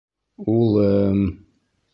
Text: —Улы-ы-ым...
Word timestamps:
—Улы-ы-ым... 0.53 1.21